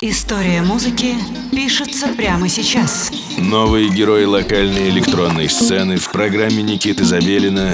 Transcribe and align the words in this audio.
История 0.00 0.62
музыки 0.62 1.16
пишется 1.50 2.06
прямо 2.16 2.48
сейчас. 2.48 3.10
Новые 3.36 3.88
герои 3.88 4.26
локальной 4.26 4.90
электронной 4.90 5.48
сцены 5.48 5.96
в 5.96 6.12
программе 6.12 6.62
Никиты 6.62 7.04
Забелина 7.04 7.72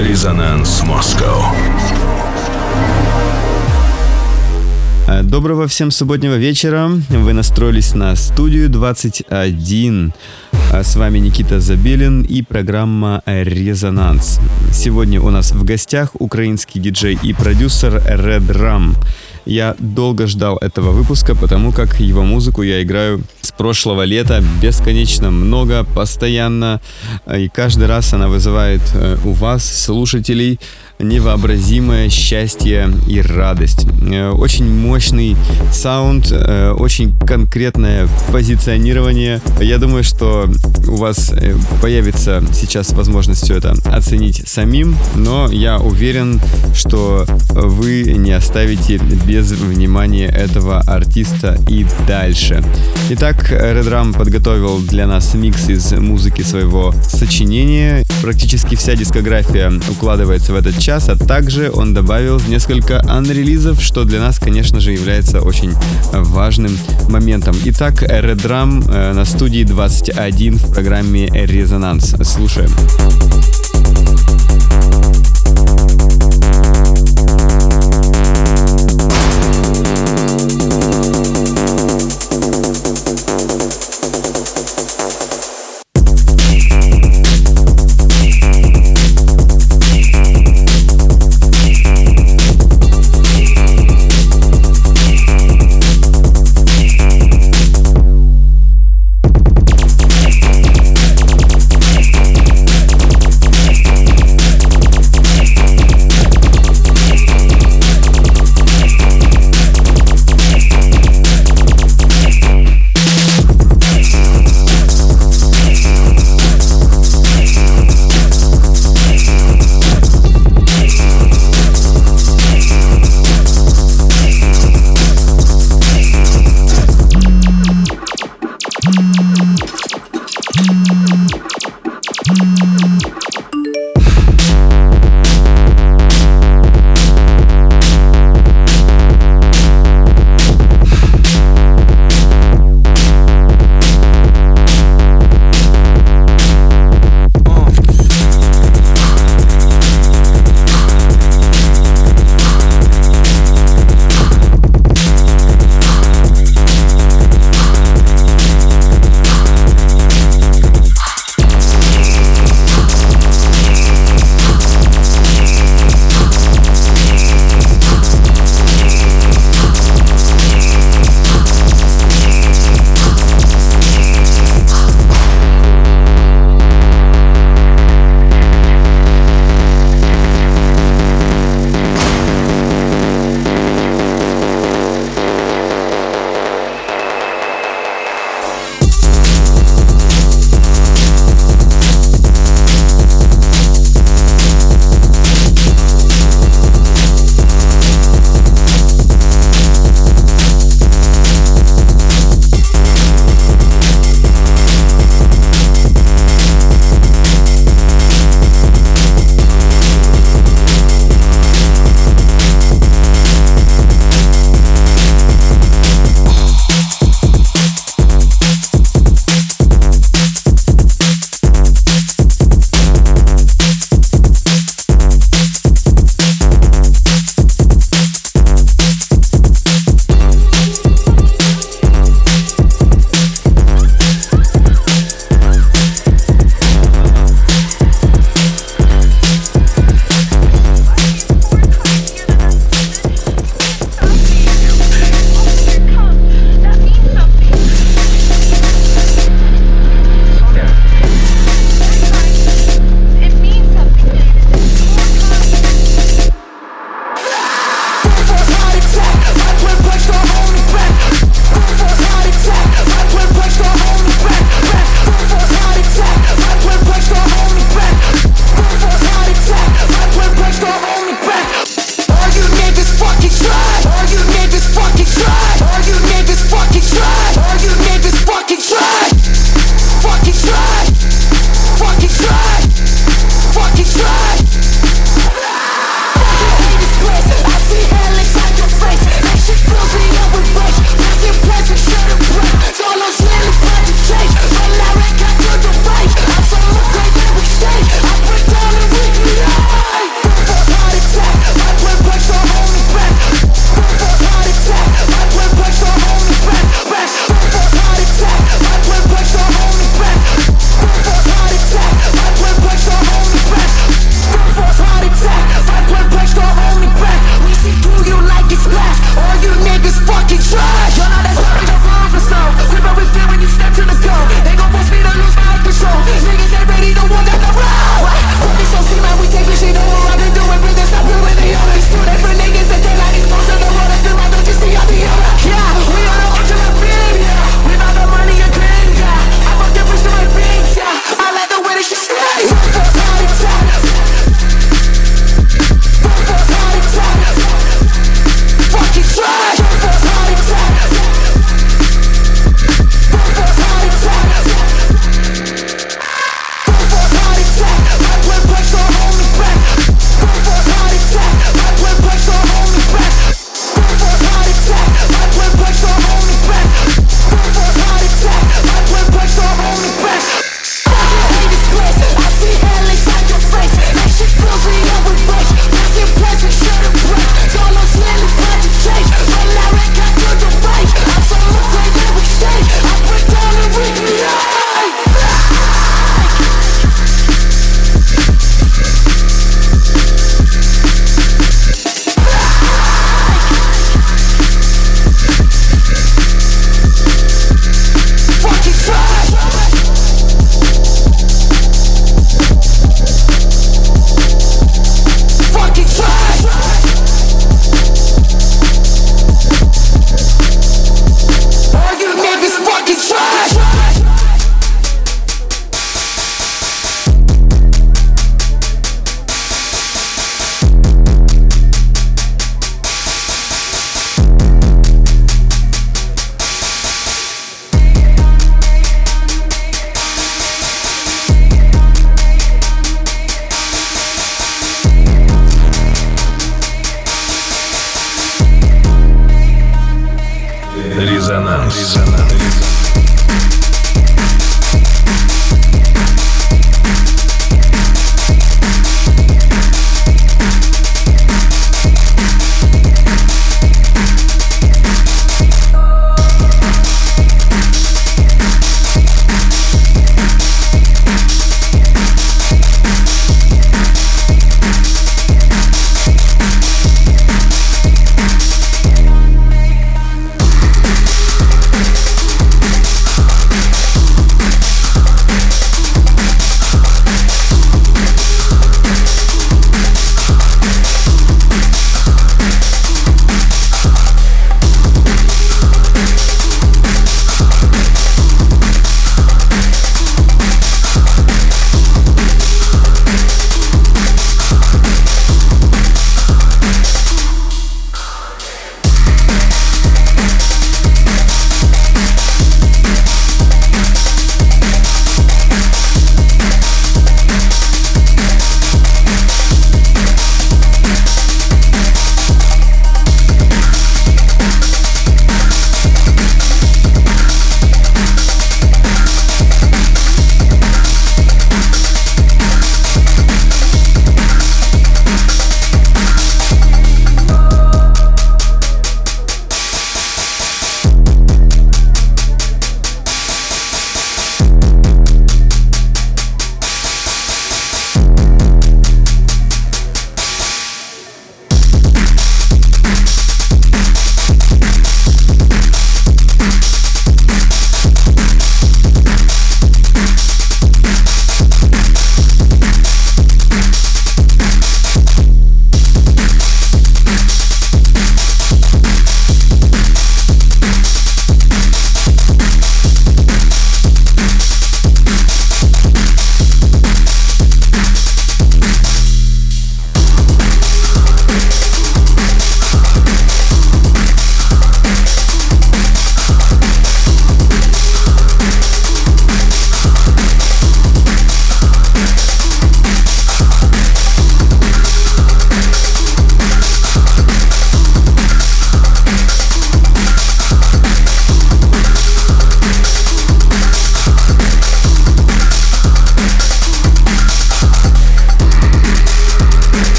«Резонанс 0.00 0.82
Москва». 0.84 1.54
Доброго 5.24 5.68
всем 5.68 5.90
субботнего 5.90 6.36
вечера. 6.36 6.90
Вы 7.10 7.34
настроились 7.34 7.92
на 7.92 8.16
студию 8.16 8.70
21. 8.70 10.14
А 10.72 10.82
с 10.82 10.96
вами 10.96 11.18
Никита 11.18 11.60
Забелин 11.60 12.22
и 12.22 12.40
программа 12.40 13.22
«Резонанс». 13.26 14.40
Сегодня 14.72 15.20
у 15.20 15.28
нас 15.28 15.52
в 15.52 15.62
гостях 15.62 16.12
украинский 16.14 16.80
диджей 16.80 17.18
и 17.22 17.34
продюсер 17.34 17.96
Red 17.96 18.46
Ram. 18.48 18.94
Я 19.44 19.74
долго 19.78 20.26
ждал 20.26 20.56
этого 20.58 20.90
выпуска, 20.90 21.34
потому 21.34 21.72
как 21.72 22.00
его 22.00 22.22
музыку 22.22 22.62
я 22.62 22.82
играю 22.82 23.22
с 23.40 23.50
прошлого 23.50 24.02
лета 24.02 24.42
бесконечно 24.60 25.30
много, 25.30 25.84
постоянно, 25.84 26.80
и 27.36 27.48
каждый 27.48 27.86
раз 27.88 28.14
она 28.14 28.28
вызывает 28.28 28.82
э, 28.94 29.16
у 29.24 29.32
вас, 29.32 29.64
слушателей, 29.64 30.60
невообразимое 31.02 32.08
счастье 32.08 32.90
и 33.08 33.20
радость. 33.20 33.86
Э, 34.02 34.30
очень 34.30 34.72
мощный 34.72 35.36
саунд, 35.72 36.28
э, 36.30 36.72
очень 36.72 37.14
конкретное 37.26 38.08
позиционирование. 38.30 39.40
Я 39.60 39.78
думаю, 39.78 40.04
что 40.04 40.48
у 40.88 40.96
вас 40.96 41.32
появится 41.80 42.42
сейчас 42.52 42.92
возможность 42.92 43.44
все 43.44 43.56
это 43.56 43.74
оценить 43.86 44.48
самим, 44.48 44.96
но 45.14 45.50
я 45.50 45.78
уверен, 45.78 46.40
что 46.74 47.24
вы 47.50 48.02
не 48.16 48.32
оставите 48.32 48.98
без 49.26 49.50
внимания 49.52 50.26
этого 50.26 50.80
артиста 50.80 51.58
и 51.68 51.86
дальше. 52.06 52.62
Итак, 53.10 53.50
Red 53.50 54.16
подготовил 54.16 54.80
для 54.80 55.06
нас 55.06 55.34
микс 55.34 55.68
из 55.68 55.92
музыки 55.92 56.42
своего 56.42 56.94
сочинения. 57.02 58.04
Практически 58.22 58.74
вся 58.74 58.94
дискография 58.94 59.72
укладывается 59.90 60.52
в 60.52 60.56
этот 60.56 60.78
час, 60.78 60.91
сейчас, 60.92 61.08
а 61.08 61.16
также 61.16 61.70
он 61.70 61.94
добавил 61.94 62.38
несколько 62.48 63.00
анрелизов, 63.08 63.80
что 63.80 64.04
для 64.04 64.20
нас, 64.20 64.38
конечно 64.38 64.78
же, 64.78 64.92
является 64.92 65.40
очень 65.40 65.74
важным 66.12 66.76
моментом. 67.08 67.56
Итак, 67.64 68.02
Редрам 68.02 68.82
э, 68.86 69.14
на 69.14 69.24
студии 69.24 69.64
21 69.64 70.56
в 70.56 70.70
программе 70.70 71.28
«Резонанс». 71.28 72.14
Слушаем. 72.22 72.70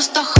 Это 0.00 0.24
просто 0.24 0.39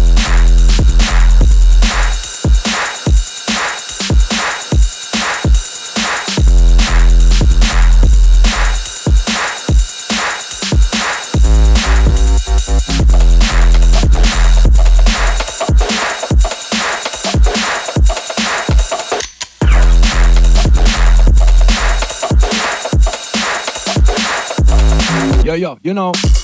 Yo, 25.51 25.57
yo, 25.57 25.77
you 25.83 25.93
know. 25.93 26.40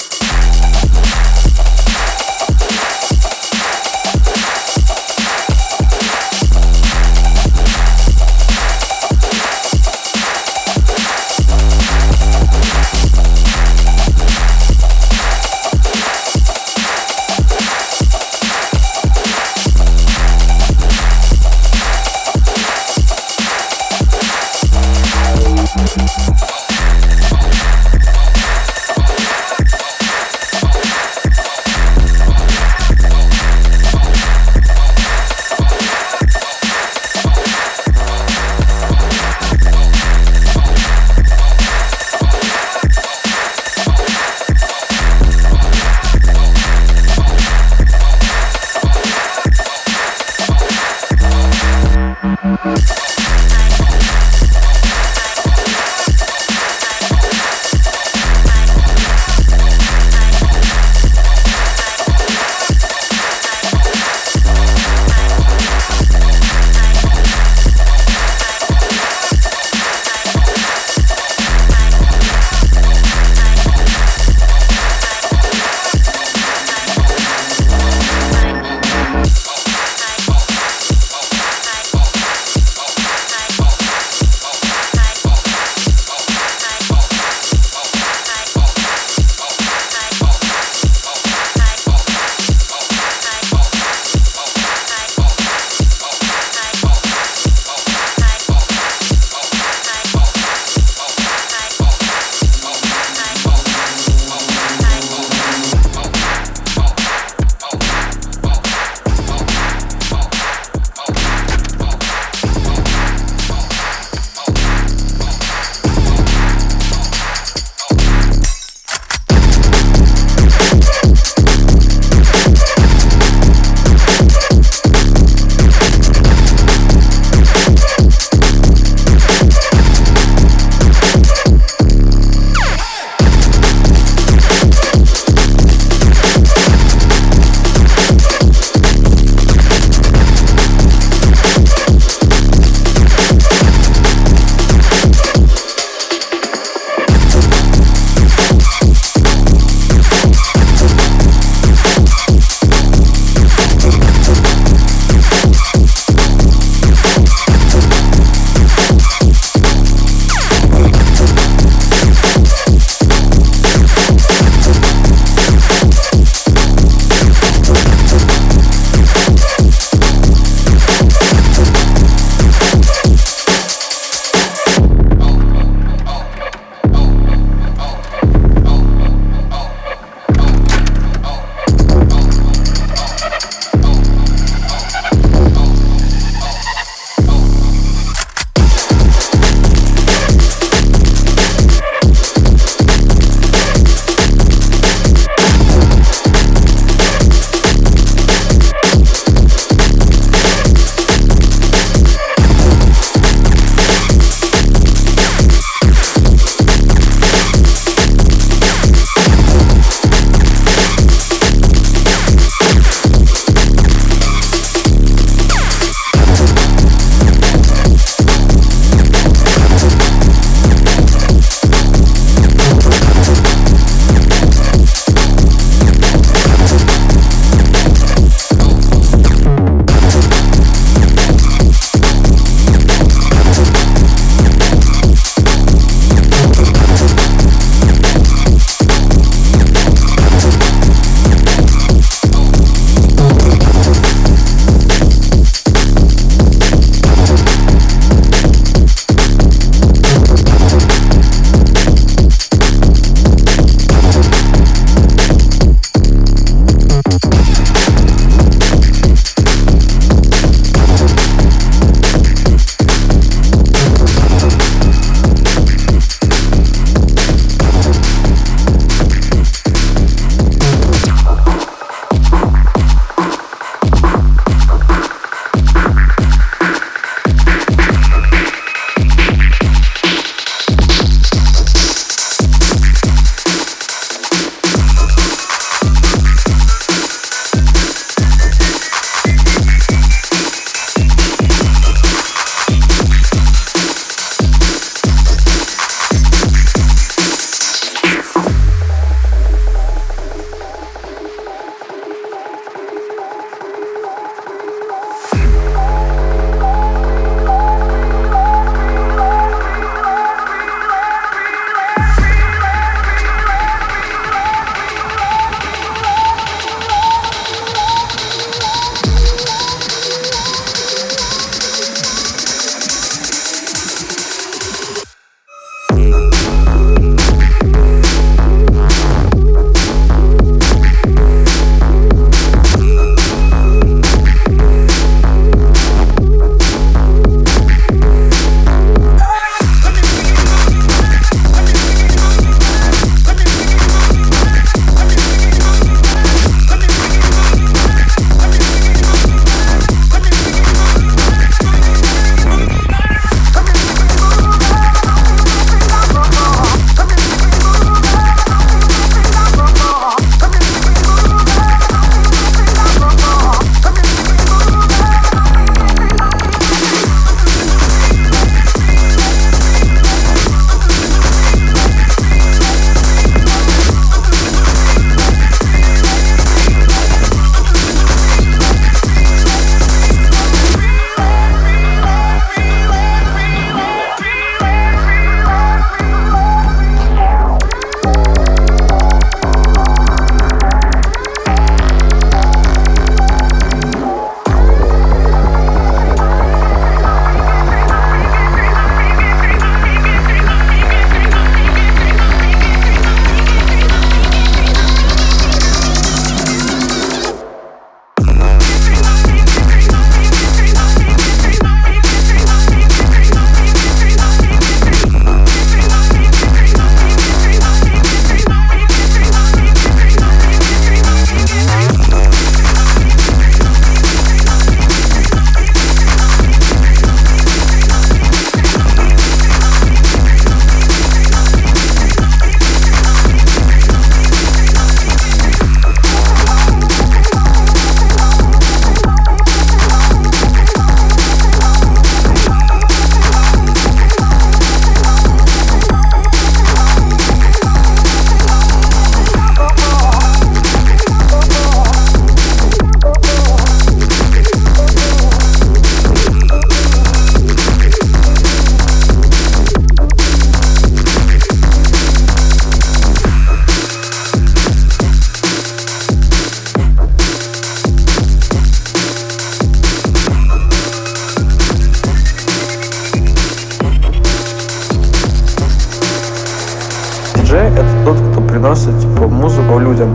Приносит 478.57 478.99
типа, 478.99 479.27
музыку 479.27 479.77
людям. 479.77 480.09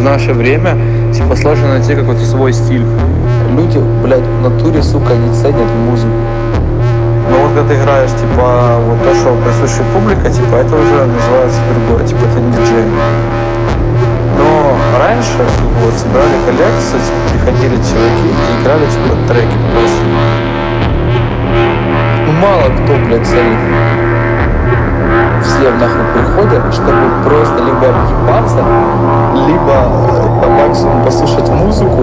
В 0.00 0.02
наше 0.02 0.32
время 0.32 0.76
типа 1.14 1.36
сложно 1.36 1.68
найти 1.68 1.94
какой-то 1.94 2.24
свой 2.24 2.52
стиль. 2.52 2.84
Люди, 3.56 3.78
блядь, 4.02 4.26
в 4.26 4.42
натуре, 4.42 4.82
сука, 4.82 5.14
не 5.14 5.32
ценят 5.32 5.70
музыку. 5.88 6.10
Но 7.30 7.38
вот 7.38 7.52
когда 7.54 7.68
ты 7.68 7.80
играешь, 7.80 8.10
типа, 8.10 8.78
вот 8.86 9.02
то, 9.04 9.14
что 9.14 9.36
присуще 9.44 9.82
публика, 9.94 10.28
типа, 10.28 10.56
это 10.56 10.74
уже 10.74 11.06
называется 11.06 11.60
другое, 11.70 12.06
типа, 12.06 12.20
это 12.28 12.40
не 12.40 12.50
диджей. 12.50 12.84
Но 14.38 14.76
раньше, 14.98 15.38
вот, 15.82 15.94
собирали 15.94 16.38
коллекции, 16.44 16.98
типа, 17.06 17.46
приходили 17.46 17.76
чуваки 17.76 18.28
и 18.34 18.62
играли, 18.62 18.86
типа, 18.86 19.14
треки 19.28 19.56
просто. 19.70 20.04
Ну, 22.26 22.32
мало 22.32 22.64
кто, 22.74 23.06
блядь, 23.06 23.26
ценит. 23.26 24.05
Все 25.46 25.70
нахуй 25.70 26.04
приходят, 26.12 26.74
чтобы 26.74 27.06
просто 27.24 27.62
либо 27.62 27.86
объебаться, 27.88 28.64
либо 29.46 29.72
э, 29.72 30.42
по 30.42 30.48
максимуму 30.50 31.04
послушать 31.04 31.48
музыку, 31.50 32.02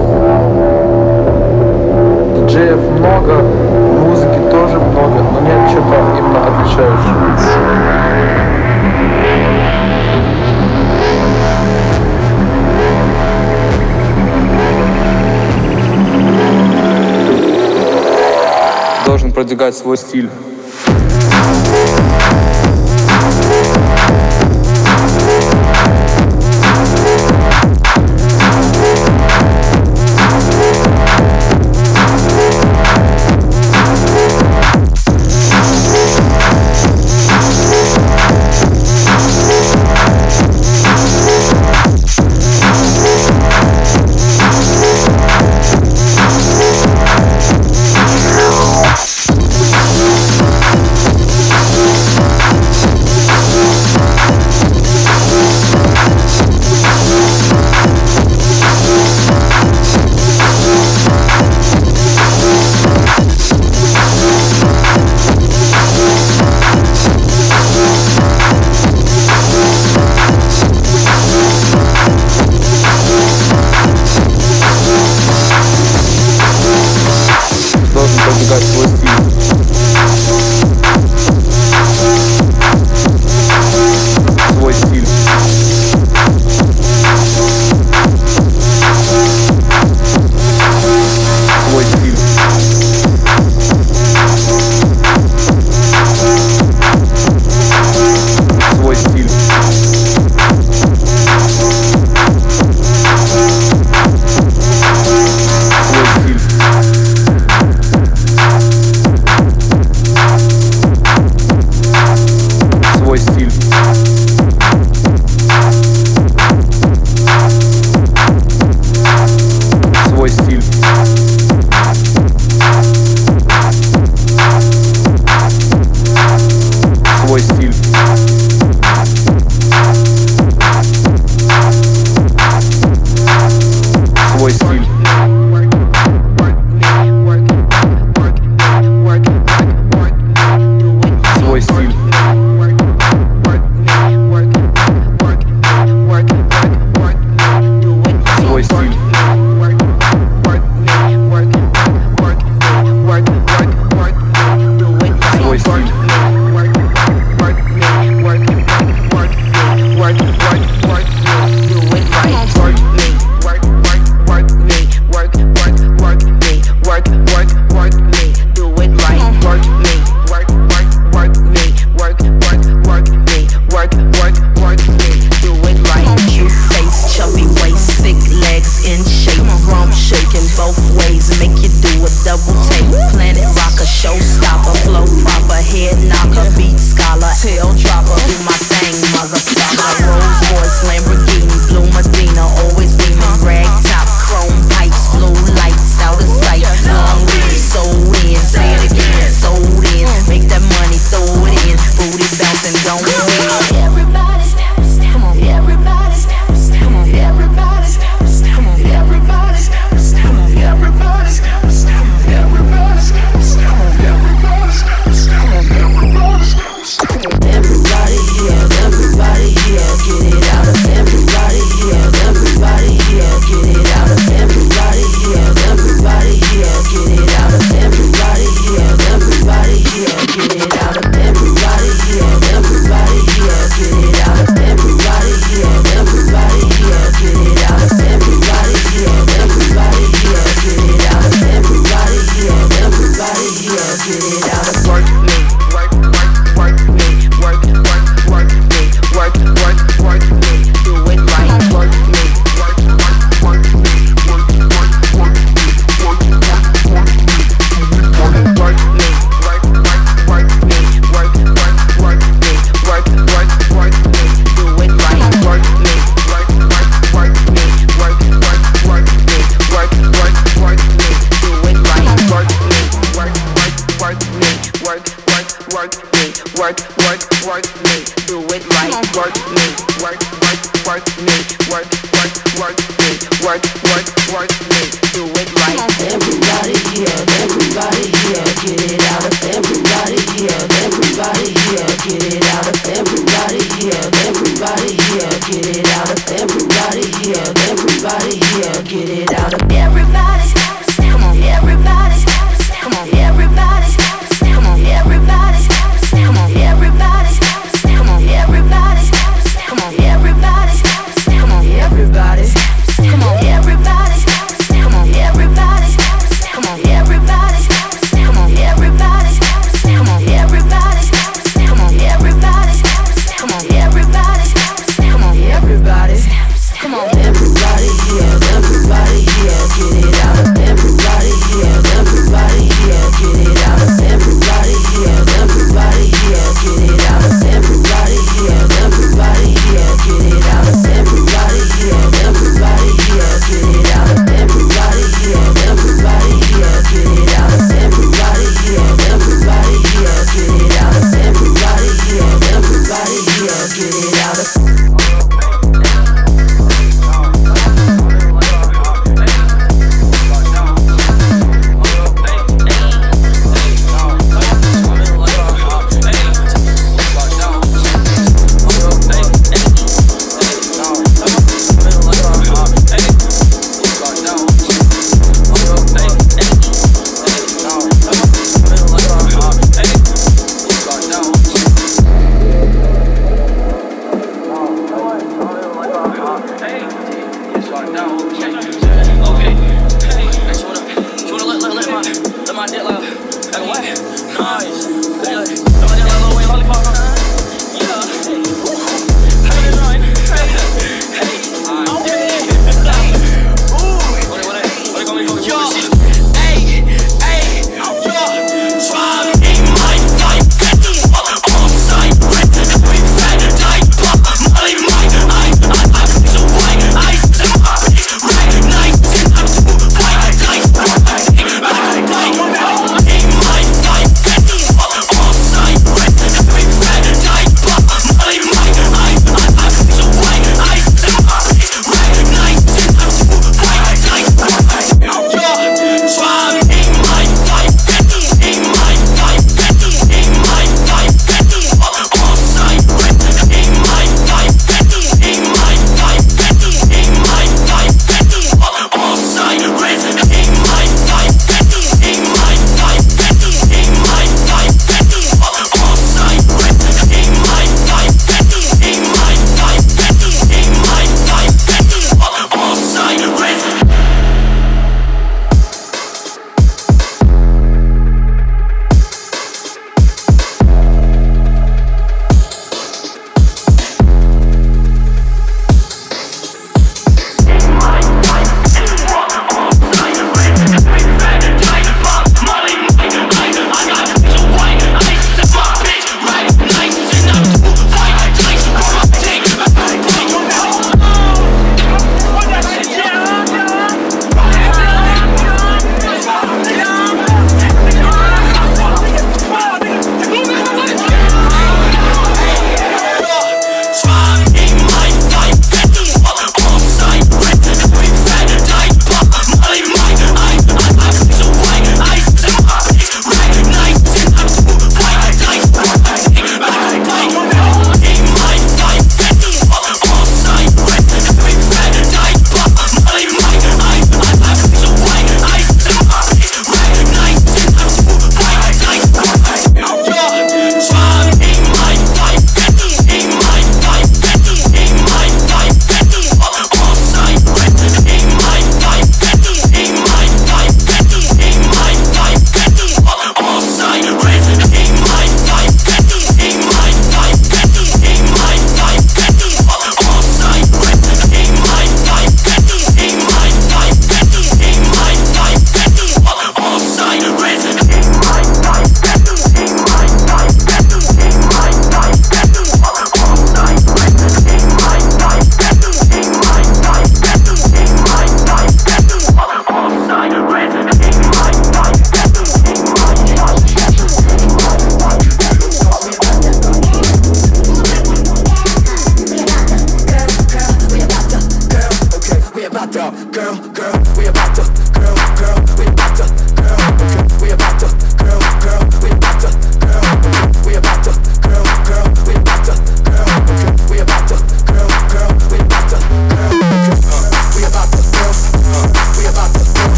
диджеев 2.37 2.79
много, 2.99 3.41
музыки 3.99 4.39
тоже 4.49 4.79
много, 4.79 5.23
но 5.33 5.41
нет 5.41 5.69
чего-то 5.71 6.17
именно 6.17 6.39
отличающего. 6.39 7.23
Должен 19.05 19.31
продвигать 19.33 19.75
свой 19.75 19.97
стиль. 19.97 20.29